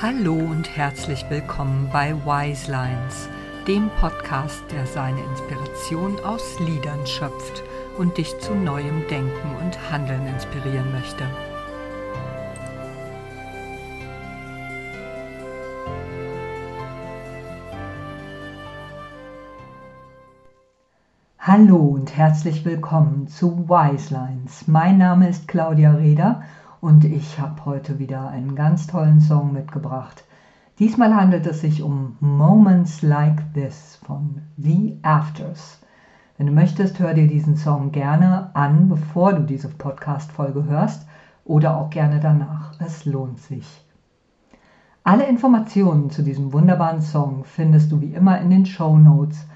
Hallo 0.00 0.34
und 0.34 0.76
herzlich 0.76 1.24
willkommen 1.28 1.90
bei 1.92 2.14
Wise 2.24 2.70
Lines, 2.70 3.28
dem 3.66 3.90
Podcast, 3.98 4.62
der 4.70 4.86
seine 4.86 5.20
Inspiration 5.24 6.20
aus 6.20 6.60
Liedern 6.60 7.04
schöpft 7.04 7.64
und 7.98 8.16
dich 8.16 8.38
zu 8.38 8.54
neuem 8.54 9.08
Denken 9.08 9.56
und 9.60 9.90
Handeln 9.90 10.24
inspirieren 10.28 10.92
möchte. 10.92 11.24
Hallo 21.40 21.78
und 21.78 22.16
herzlich 22.16 22.64
willkommen 22.64 23.26
zu 23.26 23.68
Wise 23.68 24.14
Lines. 24.14 24.68
Mein 24.68 24.98
Name 24.98 25.28
ist 25.28 25.48
Claudia 25.48 25.90
Reder 25.90 26.44
und 26.80 27.04
ich 27.04 27.38
habe 27.40 27.64
heute 27.64 27.98
wieder 27.98 28.28
einen 28.28 28.54
ganz 28.54 28.86
tollen 28.86 29.20
Song 29.20 29.52
mitgebracht. 29.52 30.24
Diesmal 30.78 31.14
handelt 31.14 31.44
es 31.46 31.60
sich 31.60 31.82
um 31.82 32.16
Moments 32.20 33.02
Like 33.02 33.52
This 33.54 33.98
von 34.04 34.42
The 34.56 34.98
Afters. 35.02 35.80
Wenn 36.36 36.46
du 36.46 36.52
möchtest, 36.52 37.00
hör 37.00 37.14
dir 37.14 37.26
diesen 37.26 37.56
Song 37.56 37.90
gerne 37.90 38.54
an, 38.54 38.88
bevor 38.88 39.32
du 39.32 39.42
diese 39.42 39.68
Podcast-Folge 39.68 40.64
hörst 40.64 41.04
oder 41.44 41.76
auch 41.76 41.90
gerne 41.90 42.20
danach. 42.20 42.72
Es 42.78 43.04
lohnt 43.04 43.40
sich. 43.40 43.84
Alle 45.02 45.26
Informationen 45.26 46.10
zu 46.10 46.22
diesem 46.22 46.52
wunderbaren 46.52 47.02
Song 47.02 47.42
findest 47.44 47.90
du 47.90 48.00
wie 48.00 48.14
immer 48.14 48.40
in 48.40 48.50
den 48.50 48.66
Show 48.66 48.96
Notes 48.96 49.46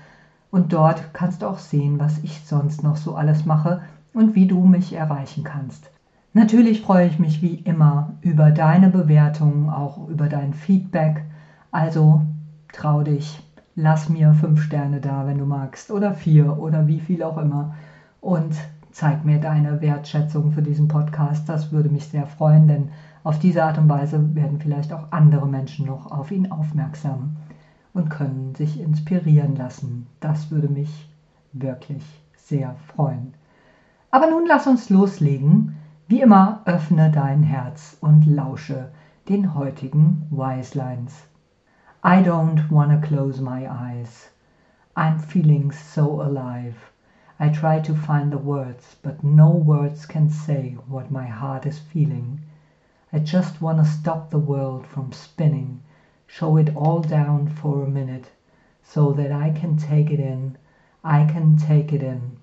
und 0.51 0.73
dort 0.73 1.15
kannst 1.15 1.43
du 1.43 1.47
auch 1.47 1.59
sehen, 1.59 2.01
was 2.01 2.19
ich 2.19 2.45
sonst 2.45 2.83
noch 2.83 2.97
so 2.97 3.15
alles 3.15 3.47
mache 3.47 3.83
und 4.13 4.35
wie 4.35 4.47
du 4.47 4.65
mich 4.65 4.93
erreichen 4.95 5.45
kannst. 5.45 5.93
Natürlich 6.35 6.81
freue 6.81 7.09
ich 7.09 7.19
mich 7.19 7.43
wie 7.43 7.57
immer 7.57 8.15
über 8.23 8.51
deine 8.51 8.89
Bewertungen, 8.89 9.69
auch 9.69 10.09
über 10.09 10.29
dein 10.29 10.55
Feedback. 10.55 11.25
Also 11.71 12.23
trau 12.73 13.03
dich, 13.03 13.43
lass 13.75 14.09
mir 14.09 14.33
fünf 14.33 14.63
Sterne 14.63 15.01
da, 15.01 15.27
wenn 15.27 15.37
du 15.37 15.45
magst, 15.45 15.91
oder 15.91 16.15
vier 16.15 16.59
oder 16.59 16.87
wie 16.87 17.01
viel 17.01 17.23
auch 17.23 17.37
immer. 17.37 17.75
Und 18.23 18.57
zeig 18.93 19.27
mir 19.27 19.41
deine 19.41 19.83
Wertschätzung 19.83 20.53
für 20.53 20.63
diesen 20.63 20.89
Podcast. 20.89 21.51
Das 21.51 21.71
würde 21.71 21.91
mich 21.91 22.07
sehr 22.07 22.27
freuen, 22.27 22.67
denn 22.67 22.89
auf 23.25 23.39
diese 23.39 23.63
Art 23.63 23.77
und 23.77 23.91
Weise 23.91 24.35
werden 24.35 24.59
vielleicht 24.59 24.95
auch 24.95 25.13
andere 25.13 25.47
Menschen 25.47 25.85
noch 25.85 26.11
auf 26.11 26.31
ihn 26.31 26.51
aufmerksam 26.51 27.37
und 27.93 28.09
können 28.09 28.55
sich 28.55 28.81
inspirieren 28.81 29.55
lassen. 29.55 30.07
Das 30.21 30.51
würde 30.51 30.69
mich 30.69 31.11
wirklich 31.53 32.03
sehr 32.37 32.75
freuen. 32.87 33.35
Aber 34.11 34.31
nun 34.31 34.45
lass 34.47 34.67
uns 34.67 34.89
loslegen 34.89 35.75
wie 36.13 36.21
immer 36.21 36.61
öffne 36.67 37.11
dein 37.11 37.43
Herz 37.43 37.97
und 38.03 38.27
lausche 38.27 38.91
den 39.31 39.55
heutigen 39.55 40.27
Wise 40.31 40.77
Lines. 40.77 41.27
I 42.05 42.23
don't 42.23 42.71
wanna 42.71 42.99
close 42.99 43.41
my 43.41 43.67
eyes. 43.67 44.31
I'm 44.95 45.19
feeling 45.19 45.73
so 45.73 46.21
alive. 46.21 46.75
I 47.41 47.49
try 47.49 47.81
to 47.81 47.95
find 47.95 48.31
the 48.31 48.37
words, 48.37 48.95
but 49.03 49.25
no 49.25 49.53
words 49.53 50.07
can 50.07 50.29
say 50.29 50.77
what 50.87 51.11
my 51.11 51.25
heart 51.25 51.65
is 51.65 51.79
feeling. 51.79 52.41
I 53.11 53.19
just 53.21 53.63
wanna 53.63 53.87
stop 53.87 54.29
the 54.29 54.39
world 54.39 54.87
from 54.87 55.13
spinning, 55.13 55.81
show 56.27 56.59
it 56.59 56.77
all 56.77 57.01
down 57.01 57.49
for 57.49 57.85
a 57.85 57.89
minute, 57.89 58.31
so 58.83 59.15
that 59.15 59.33
I 59.33 59.49
can 59.49 59.79
take 59.79 60.11
it 60.11 60.21
in. 60.21 60.59
I 61.03 61.25
can 61.25 61.57
take 61.57 61.91
it 61.91 62.03
in. 62.03 62.37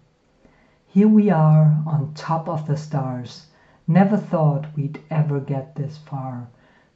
Here 0.88 1.08
we 1.08 1.30
are 1.30 1.84
on 1.86 2.16
top 2.16 2.50
of 2.50 2.66
the 2.66 2.76
stars 2.76 3.46
Never 3.92 4.18
thought 4.18 4.68
we'd 4.76 5.02
ever 5.10 5.40
get 5.40 5.74
this 5.74 5.98
far. 5.98 6.48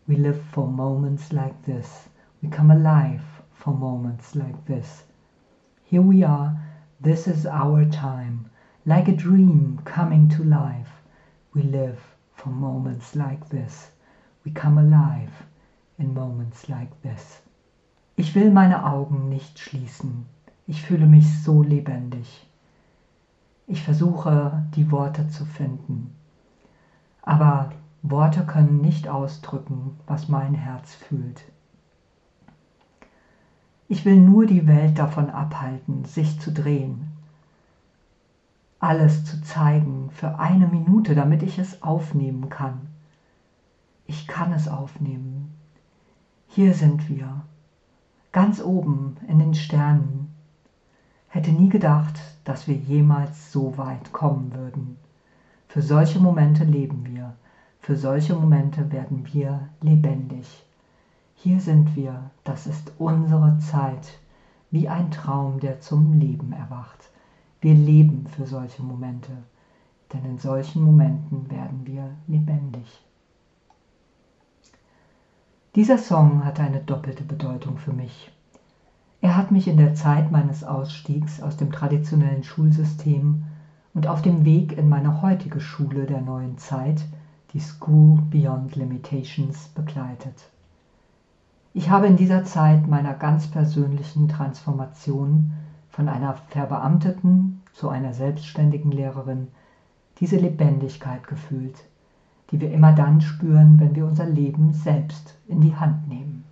We 0.06 0.16
live 0.16 0.40
for 0.52 0.68
moments 0.68 1.34
like 1.34 1.66
this. 1.66 2.08
We 2.40 2.50
come 2.50 2.70
alive 2.70 3.24
for 3.52 3.74
moments 3.74 4.36
like 4.36 4.68
this. 4.68 5.02
Here 5.86 6.04
we 6.04 6.22
are, 6.22 6.56
this 7.02 7.28
is 7.28 7.48
our 7.48 7.84
time. 7.86 8.46
Like 8.86 9.08
a 9.08 9.16
dream 9.16 9.80
coming 9.86 10.30
to 10.30 10.44
life. 10.44 11.02
We 11.56 11.64
live 11.64 12.00
for 12.36 12.50
moments 12.50 13.16
like 13.16 13.50
this. 13.50 13.90
We 14.46 14.52
come 14.52 14.78
alive 14.78 15.48
in 15.98 16.14
moments 16.14 16.70
like 16.70 17.02
this. 17.02 17.42
Ich 18.18 18.36
will 18.36 18.52
meine 18.52 18.86
Augen 18.86 19.30
nicht 19.30 19.58
schließen. 19.58 20.28
Ich 20.68 20.84
fühle 20.84 21.08
mich 21.08 21.42
so 21.42 21.64
lebendig. 21.64 22.46
Ich 23.66 23.82
versuche, 23.82 24.64
die 24.76 24.92
Worte 24.92 25.28
zu 25.30 25.44
finden. 25.44 26.14
Aber 27.24 27.72
Worte 28.02 28.46
können 28.46 28.82
nicht 28.82 29.08
ausdrücken, 29.08 29.98
was 30.06 30.28
mein 30.28 30.54
Herz 30.54 30.94
fühlt. 30.94 31.42
Ich 33.88 34.06
will 34.06 34.18
nur 34.18 34.46
die 34.46 34.68
Welt 34.68 35.00
davon 35.00 35.30
abhalten, 35.30 36.04
sich 36.04 36.40
zu 36.40 36.52
drehen, 36.52 37.14
alles 38.80 39.24
zu 39.24 39.42
zeigen 39.42 40.10
für 40.12 40.40
eine 40.40 40.68
Minute, 40.68 41.16
damit 41.16 41.44
ich 41.44 41.58
es 41.60 41.82
aufnehmen 41.82 42.50
kann. 42.50 42.82
Ich 44.06 44.28
kann 44.28 44.52
es 44.52 44.68
aufnehmen. 44.68 45.54
Hier 46.48 46.74
sind 46.74 47.08
wir, 47.08 47.42
ganz 48.34 48.62
oben 48.62 49.16
in 49.30 49.40
den 49.40 49.54
Sternen. 49.54 50.34
Hätte 51.30 51.52
nie 51.52 51.70
gedacht, 51.70 52.20
dass 52.44 52.68
wir 52.68 52.76
jemals 52.76 53.54
so 53.54 53.78
weit 53.78 54.12
kommen 54.12 54.54
würden. 54.54 54.98
Für 55.74 55.82
solche 55.82 56.20
Momente 56.20 56.66
leben 56.66 57.04
wir. 57.08 57.34
Für 57.80 57.96
solche 57.96 58.36
Momente 58.36 58.92
werden 58.92 59.28
wir 59.34 59.70
lebendig. 59.82 60.64
Hier 61.34 61.60
sind 61.60 61.96
wir, 61.96 62.30
das 62.44 62.68
ist 62.68 62.92
unsere 63.00 63.58
Zeit, 63.58 64.20
wie 64.70 64.88
ein 64.88 65.10
Traum, 65.10 65.60
der 65.60 65.80
zum 65.80 66.20
Leben 66.20 66.54
erwacht. 66.54 67.10
Wir 67.60 67.74
leben 67.74 68.28
für 68.28 68.46
solche 68.46 68.84
Momente, 68.84 69.32
denn 70.14 70.24
in 70.26 70.38
solchen 70.38 70.84
Momenten 70.84 71.50
werden 71.50 71.88
wir 71.88 72.08
lebendig. 72.28 73.04
Dieser 75.74 75.98
Song 75.98 76.46
hat 76.46 76.60
eine 76.60 76.82
doppelte 76.82 77.24
Bedeutung 77.24 77.80
für 77.80 77.94
mich. 77.94 78.32
Er 79.22 79.36
hat 79.36 79.50
mich 79.50 79.68
in 79.68 79.78
der 79.78 79.96
Zeit 79.96 80.30
meines 80.30 80.64
Ausstiegs 80.64 81.42
aus 81.42 81.58
dem 81.58 81.72
traditionellen 81.72 82.44
Schulsystem 82.44 83.46
und 83.94 84.08
auf 84.08 84.22
dem 84.22 84.46
Weg 84.46 84.78
in 84.78 84.90
meine 84.90 85.22
heutige 85.22 85.60
Schule 85.60 86.06
der 86.06 86.22
neuen 86.22 86.58
Zeit, 86.58 87.06
die 87.54 87.60
School 87.60 88.20
Beyond 88.32 88.76
Limitations, 88.76 89.70
begleitet. 89.70 90.50
Ich 91.74 91.90
habe 91.90 92.08
in 92.08 92.18
dieser 92.18 92.44
Zeit 92.44 92.88
meiner 92.88 93.14
ganz 93.14 93.48
persönlichen 93.48 94.28
Transformation 94.28 95.54
von 95.90 96.10
einer 96.10 96.36
Verbeamteten 96.50 97.62
zu 97.74 97.90
einer 97.90 98.14
selbstständigen 98.14 98.92
Lehrerin 98.92 99.48
diese 100.20 100.38
Lebendigkeit 100.38 101.28
gefühlt, 101.28 101.76
die 102.52 102.62
wir 102.62 102.72
immer 102.72 102.94
dann 102.94 103.22
spüren, 103.22 103.80
wenn 103.80 103.96
wir 103.96 104.06
unser 104.06 104.26
Leben 104.26 104.74
selbst 104.74 105.36
in 105.48 105.62
die 105.62 105.76
Hand 105.76 106.08
nehmen. 106.08 106.44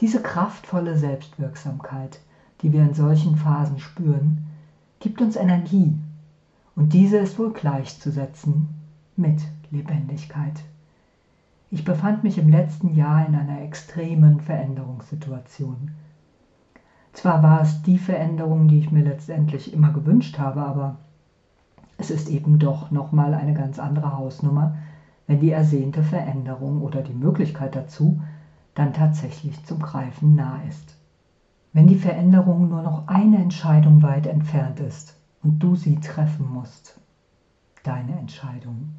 Diese 0.00 0.22
kraftvolle 0.22 0.96
Selbstwirksamkeit, 0.96 2.20
die 2.62 2.72
wir 2.72 2.82
in 2.82 2.94
solchen 2.94 3.36
Phasen 3.36 3.78
spüren, 3.78 4.49
gibt 5.00 5.22
uns 5.22 5.34
Energie 5.34 5.94
und 6.76 6.92
diese 6.92 7.16
ist 7.16 7.38
wohl 7.38 7.52
gleichzusetzen 7.52 8.68
mit 9.16 9.40
Lebendigkeit. 9.70 10.62
Ich 11.70 11.84
befand 11.84 12.22
mich 12.22 12.36
im 12.36 12.50
letzten 12.50 12.94
Jahr 12.94 13.26
in 13.26 13.34
einer 13.34 13.62
extremen 13.62 14.40
Veränderungssituation. 14.40 15.92
Zwar 17.14 17.42
war 17.42 17.62
es 17.62 17.82
die 17.82 17.98
Veränderung, 17.98 18.68
die 18.68 18.78
ich 18.78 18.92
mir 18.92 19.02
letztendlich 19.02 19.72
immer 19.72 19.90
gewünscht 19.90 20.38
habe, 20.38 20.60
aber 20.60 20.96
es 21.96 22.10
ist 22.10 22.28
eben 22.28 22.58
doch 22.58 22.90
nochmal 22.90 23.32
eine 23.34 23.54
ganz 23.54 23.78
andere 23.78 24.16
Hausnummer, 24.16 24.76
wenn 25.26 25.40
die 25.40 25.50
ersehnte 25.50 26.02
Veränderung 26.02 26.82
oder 26.82 27.02
die 27.02 27.14
Möglichkeit 27.14 27.74
dazu 27.74 28.20
dann 28.74 28.92
tatsächlich 28.92 29.64
zum 29.64 29.80
Greifen 29.80 30.34
nah 30.34 30.60
ist 30.68 31.00
wenn 31.72 31.86
die 31.86 31.96
Veränderung 31.96 32.68
nur 32.68 32.82
noch 32.82 33.06
eine 33.06 33.29
Entscheidung 33.50 34.00
weit 34.02 34.28
entfernt 34.28 34.78
ist 34.78 35.16
und 35.42 35.58
du 35.58 35.74
sie 35.74 35.98
treffen 35.98 36.48
musst, 36.48 37.00
deine 37.82 38.16
Entscheidung, 38.16 38.90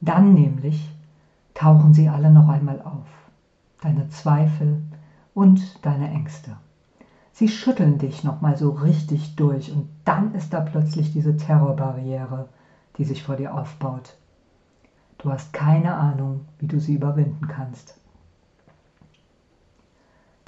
dann 0.00 0.34
nämlich 0.34 0.88
tauchen 1.52 1.92
sie 1.92 2.08
alle 2.08 2.30
noch 2.30 2.48
einmal 2.48 2.80
auf, 2.80 3.08
deine 3.80 4.08
Zweifel 4.08 4.80
und 5.34 5.84
deine 5.84 6.12
Ängste. 6.12 6.58
Sie 7.32 7.48
schütteln 7.48 7.98
dich 7.98 8.22
nochmal 8.22 8.56
so 8.56 8.70
richtig 8.70 9.34
durch 9.34 9.72
und 9.72 9.88
dann 10.04 10.32
ist 10.36 10.52
da 10.52 10.60
plötzlich 10.60 11.12
diese 11.12 11.36
Terrorbarriere, 11.36 12.48
die 12.98 13.04
sich 13.04 13.24
vor 13.24 13.34
dir 13.34 13.52
aufbaut. 13.52 14.14
Du 15.18 15.32
hast 15.32 15.52
keine 15.52 15.96
Ahnung, 15.96 16.42
wie 16.60 16.68
du 16.68 16.78
sie 16.78 16.94
überwinden 16.94 17.48
kannst. 17.48 17.99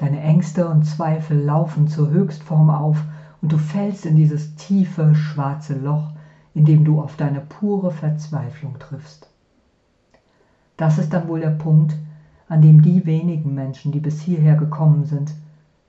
Deine 0.03 0.21
Ängste 0.21 0.69
und 0.69 0.83
Zweifel 0.83 1.41
laufen 1.41 1.87
zur 1.87 2.11
Höchstform 2.11 2.71
auf 2.71 3.05
und 3.41 3.53
du 3.53 3.57
fällst 3.57 4.05
in 4.05 4.17
dieses 4.17 4.57
tiefe, 4.57 5.15
schwarze 5.15 5.79
Loch, 5.79 6.11
in 6.55 6.65
dem 6.65 6.85
du 6.85 7.01
auf 7.01 7.15
deine 7.15 7.41
pure 7.41 7.93
Verzweiflung 7.93 8.81
triffst. 8.81 9.31
Das 10.77 10.99
ist 10.99 11.13
dann 11.13 11.29
wohl 11.29 11.39
der 11.39 11.51
Punkt, 11.51 11.97
an 12.49 12.63
dem 12.63 12.83
die 12.83 13.07
wenigen 13.07 13.55
Menschen, 13.55 13.93
die 13.93 14.01
bis 14.01 14.21
hierher 14.21 14.57
gekommen 14.57 15.05
sind, 15.05 15.37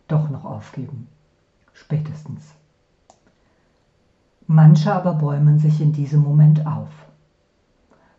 doch 0.08 0.30
noch 0.30 0.46
aufgeben. 0.46 1.08
Spätestens. 1.74 2.54
Manche 4.46 4.94
aber 4.94 5.16
bäumen 5.16 5.58
sich 5.58 5.82
in 5.82 5.92
diesem 5.92 6.22
Moment 6.22 6.68
auf. 6.68 6.92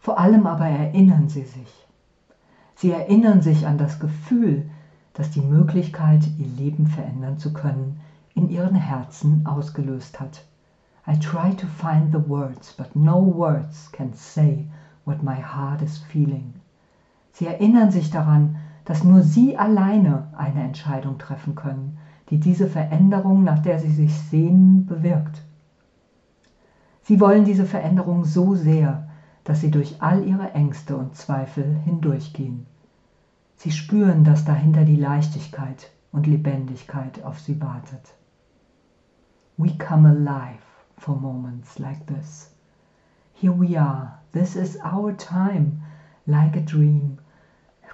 Vor 0.01 0.19
allem 0.19 0.49
aber 0.49 0.67
erinnern 0.67 1.29
sie 1.29 1.45
sich. 1.45 1.87
Sie 2.75 2.91
erinnern 2.91 3.43
sich 3.43 3.69
an 3.69 3.79
das 3.79 4.01
Gefühl, 4.01 4.69
das 5.15 5.31
die 5.31 5.41
Möglichkeit, 5.41 6.29
ihr 6.39 6.47
Leben 6.47 6.87
verändern 6.87 7.39
zu 7.39 7.53
können, 7.53 8.01
in 8.35 8.51
ihren 8.51 8.75
Herzen 8.75 9.47
ausgelöst 9.47 10.21
hat. 10.21 10.45
I 11.07 11.19
try 11.19 11.55
to 11.55 11.67
find 11.67 12.13
the 12.13 12.29
words, 12.29 12.73
but 12.73 12.95
no 12.97 13.21
words 13.21 13.91
can 13.93 14.13
say 14.13 14.67
what 15.05 15.23
my 15.23 15.37
heart 15.37 15.83
is 15.83 15.99
feeling. 15.99 16.55
Sie 17.33 17.47
erinnern 17.47 17.91
sich 17.91 18.11
daran, 18.11 18.57
dass 18.85 19.05
nur 19.05 19.23
sie 19.23 19.57
alleine 19.57 20.29
eine 20.37 20.63
Entscheidung 20.63 21.19
treffen 21.19 21.55
können, 21.55 21.99
die 22.31 22.41
diese 22.41 22.67
Veränderung, 22.67 23.45
nach 23.45 23.61
der 23.61 23.79
sie 23.79 23.91
sich 23.91 24.15
sehnen, 24.15 24.87
bewirkt. 24.87 25.43
Sie 27.03 27.21
wollen 27.21 27.45
diese 27.45 27.67
Veränderung 27.67 28.25
so 28.25 28.55
sehr, 28.55 29.09
dass 29.45 29.61
sie 29.61 29.71
durch 29.71 30.01
all 30.01 30.25
ihre 30.25 30.53
Ängste 30.53 30.97
und 30.97 31.15
Zweifel 31.15 31.77
hindurchgehen. 31.85 32.67
Sie 33.57 33.71
spüren, 33.71 34.25
dass 34.25 34.45
dahinter 34.45 34.85
die 34.85 34.97
Leichtigkeit 34.97 35.91
und 36.13 36.27
Lebendigkeit 36.27 37.23
auf 37.25 37.41
sie 37.41 37.61
wartet. 37.61 38.15
We 39.57 39.77
come 39.79 40.09
alive 40.09 40.63
for 40.99 41.17
moments 41.17 41.79
like 41.79 42.07
this. 42.07 42.51
Here 43.33 43.53
we 43.53 43.77
are. 43.77 44.19
This 44.33 44.57
is 44.57 44.79
our 44.85 45.17
time, 45.17 45.83
like 46.27 46.57
a 46.57 46.61
dream 46.61 47.19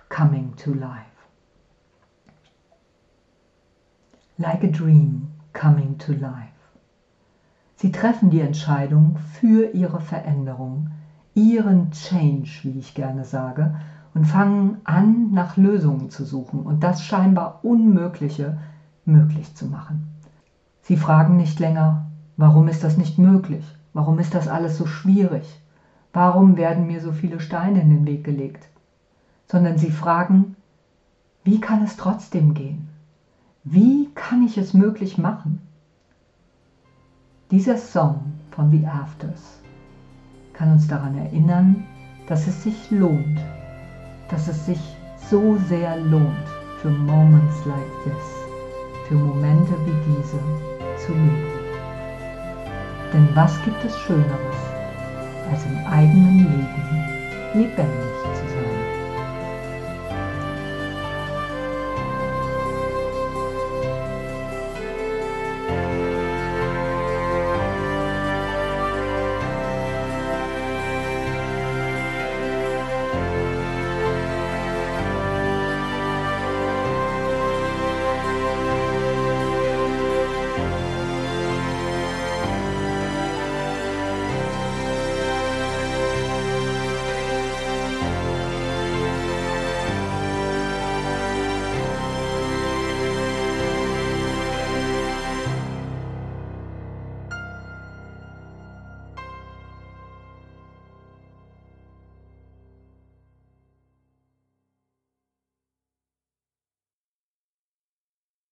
coming 0.08 0.54
to 0.56 0.74
life. 0.74 1.06
Like 4.38 4.64
a 4.64 4.70
dream 4.70 5.32
coming 5.52 5.98
to 5.98 6.12
life. 6.12 6.48
Sie 7.76 7.92
treffen 7.92 8.30
die 8.30 8.40
Entscheidung 8.40 9.16
für 9.40 9.70
ihre 9.72 10.00
Veränderung, 10.00 10.90
ihren 11.34 11.90
Change, 11.92 12.60
wie 12.62 12.78
ich 12.78 12.94
gerne 12.94 13.24
sage, 13.24 13.74
und 14.14 14.24
fangen 14.24 14.78
an, 14.84 15.30
nach 15.32 15.56
Lösungen 15.56 16.10
zu 16.10 16.24
suchen 16.24 16.60
und 16.60 16.82
das 16.82 17.04
scheinbar 17.04 17.60
Unmögliche 17.62 18.58
möglich 19.04 19.54
zu 19.54 19.66
machen. 19.66 20.08
Sie 20.82 20.96
fragen 20.96 21.36
nicht 21.36 21.60
länger, 21.60 22.06
warum 22.36 22.68
ist 22.68 22.82
das 22.82 22.96
nicht 22.96 23.18
möglich? 23.18 23.64
Warum 23.92 24.18
ist 24.18 24.34
das 24.34 24.48
alles 24.48 24.76
so 24.76 24.86
schwierig? 24.86 25.60
Warum 26.12 26.56
werden 26.56 26.86
mir 26.86 27.00
so 27.00 27.12
viele 27.12 27.40
Steine 27.40 27.80
in 27.80 27.90
den 27.90 28.06
Weg 28.06 28.24
gelegt? 28.24 28.68
Sondern 29.46 29.78
sie 29.78 29.90
fragen, 29.90 30.56
wie 31.44 31.60
kann 31.60 31.82
es 31.82 31.96
trotzdem 31.96 32.54
gehen? 32.54 32.88
Wie 33.62 34.10
kann 34.14 34.42
ich 34.42 34.58
es 34.58 34.74
möglich 34.74 35.18
machen? 35.18 35.60
Dieser 37.50 37.76
Song 37.76 38.32
von 38.50 38.70
The 38.70 38.86
Afters 38.86 39.60
kann 40.52 40.72
uns 40.72 40.86
daran 40.86 41.16
erinnern, 41.16 41.84
dass 42.26 42.46
es 42.46 42.62
sich 42.62 42.90
lohnt, 42.90 43.40
dass 44.30 44.48
es 44.48 44.66
sich 44.66 44.80
so 45.30 45.56
sehr 45.68 45.96
lohnt, 45.96 46.48
für 46.80 46.90
Moments 46.90 47.64
like 47.66 48.04
this, 48.04 49.06
für 49.06 49.14
Momente 49.14 49.72
wie 49.84 50.12
diese 50.12 50.38
zu 51.04 51.12
leben. 51.12 51.60
Denn 53.12 53.28
was 53.34 53.52
gibt 53.64 53.84
es 53.84 53.98
Schöneres, 53.98 54.56
als 55.50 55.64
im 55.66 55.92
eigenen 55.92 56.38
Leben 56.38 56.70
lebendig 57.54 58.29